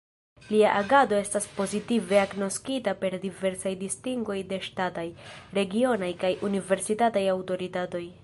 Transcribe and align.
Lia 0.43 0.69
agado 0.77 1.17
estis 1.23 1.43
pozitive 1.57 2.17
agnoskita 2.21 2.93
per 3.03 3.11
diversaj 3.27 3.73
distingoj 3.83 4.39
de 4.53 4.59
ŝtataj, 4.69 5.05
regionaj 5.61 6.11
kaj 6.27 6.33
universitataj 6.51 7.27
aŭtoritatoj. 7.37 8.05